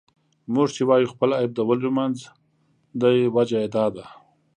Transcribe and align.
موږ 0.53 0.67
چې 0.75 0.81
وايو 0.89 1.11
خپل 1.13 1.29
عيب 1.39 1.51
د 1.55 1.59
ولیو 1.69 1.95
منځ 1.97 2.17
دی، 3.01 3.17
وجه 3.35 3.57
یې 3.63 3.69
دا 3.75 3.85
ده. 3.95 4.05